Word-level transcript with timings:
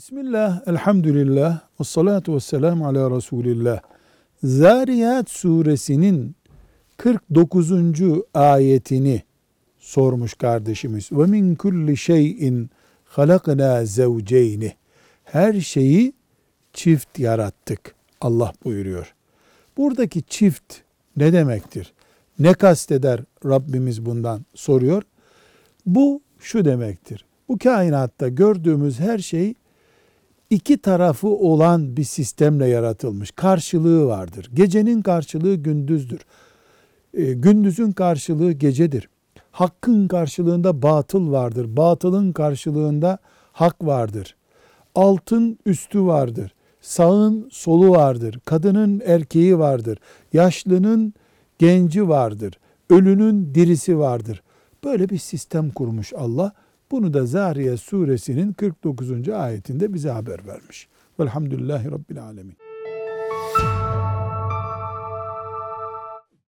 Bismillah, 0.00 0.62
elhamdülillah, 0.66 1.60
ve 1.80 1.84
salatu 1.84 2.34
ve 2.34 2.40
selamu 2.40 2.86
ala 2.86 3.16
Resulillah. 3.16 3.80
Zariyat 4.42 5.30
suresinin 5.30 6.36
49. 6.96 7.72
ayetini 8.34 9.22
sormuş 9.78 10.34
kardeşimiz. 10.34 11.12
Ve 11.12 11.26
min 11.26 11.54
kulli 11.54 11.96
şeyin 11.96 12.70
halakna 13.04 13.84
zevceyni. 13.84 14.72
Her 15.24 15.60
şeyi 15.60 16.12
çift 16.72 17.18
yarattık. 17.18 17.94
Allah 18.20 18.52
buyuruyor. 18.64 19.14
Buradaki 19.76 20.22
çift 20.22 20.74
ne 21.16 21.32
demektir? 21.32 21.92
Ne 22.38 22.54
kasteder 22.54 23.20
Rabbimiz 23.44 24.06
bundan 24.06 24.44
soruyor. 24.54 25.02
Bu 25.86 26.22
şu 26.38 26.64
demektir. 26.64 27.24
Bu 27.48 27.58
kainatta 27.58 28.28
gördüğümüz 28.28 29.00
her 29.00 29.18
şey 29.18 29.54
iki 30.50 30.78
tarafı 30.78 31.28
olan 31.28 31.96
bir 31.96 32.04
sistemle 32.04 32.66
yaratılmış. 32.66 33.30
Karşılığı 33.30 34.06
vardır. 34.06 34.50
Gecenin 34.54 35.02
karşılığı 35.02 35.54
gündüzdür. 35.54 36.20
E, 37.14 37.32
gündüzün 37.32 37.92
karşılığı 37.92 38.52
gecedir. 38.52 39.08
Hakkın 39.50 40.08
karşılığında 40.08 40.82
batıl 40.82 41.32
vardır. 41.32 41.76
Batılın 41.76 42.32
karşılığında 42.32 43.18
hak 43.52 43.86
vardır. 43.86 44.36
Altın 44.94 45.58
üstü 45.66 46.02
vardır. 46.02 46.54
Sağın 46.80 47.48
solu 47.52 47.90
vardır. 47.90 48.40
Kadının 48.44 49.02
erkeği 49.04 49.58
vardır. 49.58 49.98
Yaşlının 50.32 51.14
genci 51.58 52.08
vardır. 52.08 52.58
Ölünün 52.90 53.54
dirisi 53.54 53.98
vardır. 53.98 54.42
Böyle 54.84 55.08
bir 55.08 55.18
sistem 55.18 55.70
kurmuş 55.70 56.12
Allah. 56.16 56.52
Bunu 56.90 57.14
da 57.14 57.26
Zahriye 57.26 57.76
suresinin 57.76 58.52
49. 58.52 59.28
ayetinde 59.28 59.94
bize 59.94 60.10
haber 60.10 60.46
vermiş. 60.46 60.88
Velhamdülillahi 61.20 61.90
Rabbil 61.90 62.22
alemin. 62.22 62.56